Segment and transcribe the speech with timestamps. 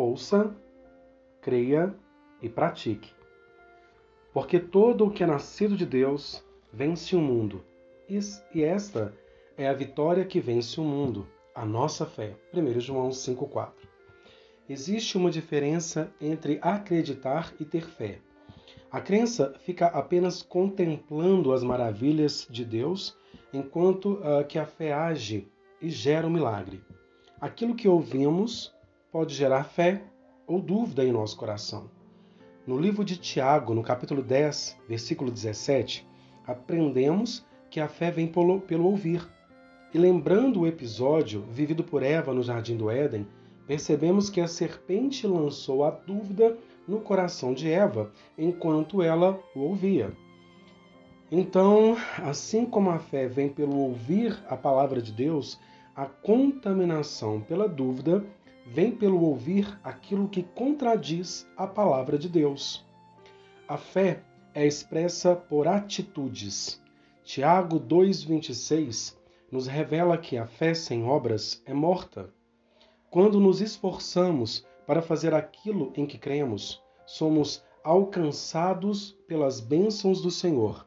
[0.00, 0.56] ouça,
[1.40, 1.94] creia
[2.40, 3.12] e pratique.
[4.32, 7.64] Porque todo o que é nascido de Deus vence o mundo.
[8.08, 9.14] E esta
[9.56, 12.36] é a vitória que vence o mundo, a nossa fé.
[12.52, 13.72] 1 João 5,4.
[14.68, 18.20] Existe uma diferença entre acreditar e ter fé.
[18.90, 23.16] A crença fica apenas contemplando as maravilhas de Deus,
[23.52, 25.48] enquanto uh, que a fé age
[25.80, 26.82] e gera um milagre.
[27.40, 28.72] Aquilo que ouvimos
[29.10, 30.02] pode gerar fé
[30.46, 31.90] ou dúvida em nosso coração.
[32.66, 36.06] No livro de Tiago, no capítulo 10, versículo 17,
[36.46, 39.26] aprendemos que a fé vem pelo, pelo ouvir.
[39.92, 43.26] E lembrando o episódio vivido por Eva no jardim do Éden,
[43.66, 50.12] percebemos que a serpente lançou a dúvida no coração de Eva enquanto ela o ouvia.
[51.30, 55.58] Então, assim como a fé vem pelo ouvir a palavra de Deus,
[55.94, 58.24] a contaminação pela dúvida
[58.72, 62.86] vem pelo ouvir aquilo que contradiz a palavra de Deus.
[63.66, 64.22] A fé
[64.54, 66.80] é expressa por atitudes.
[67.24, 69.16] Tiago 2,26
[69.50, 72.32] nos revela que a fé sem obras é morta.
[73.10, 80.86] Quando nos esforçamos para fazer aquilo em que cremos, somos alcançados pelas bênçãos do Senhor.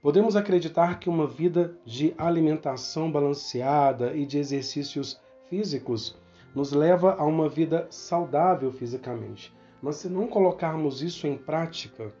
[0.00, 6.16] Podemos acreditar que uma vida de alimentação balanceada e de exercícios físicos
[6.54, 9.52] nos leva a uma vida saudável fisicamente.
[9.82, 12.12] Mas se não colocarmos isso em prática,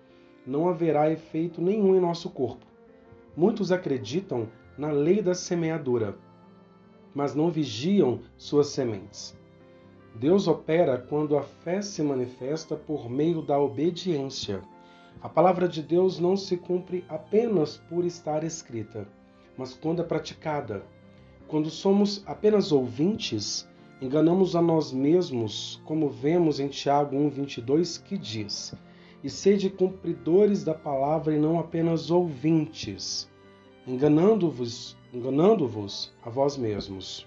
[0.46, 2.66] não haverá efeito nenhum em nosso corpo.
[3.36, 6.16] Muitos acreditam na lei da semeadura,
[7.14, 9.36] mas não vigiam suas sementes.
[10.14, 14.62] Deus opera quando a fé se manifesta por meio da obediência.
[15.20, 19.08] A palavra de Deus não se cumpre apenas por estar escrita,
[19.56, 20.84] mas quando é praticada.
[21.48, 23.68] Quando somos apenas ouvintes,
[24.00, 28.74] enganamos a nós mesmos, como vemos em Tiago 1,22, que diz:
[29.22, 33.30] E sede cumpridores da palavra e não apenas ouvintes,
[33.86, 37.24] enganando-vos enganando-vos a vós mesmos.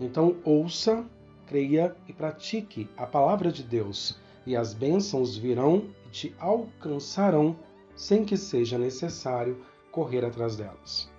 [0.00, 1.06] Então, ouça
[1.46, 7.56] creia e pratique a palavra de Deus, e as bênçãos virão e te alcançarão
[7.94, 11.13] sem que seja necessário correr atrás delas.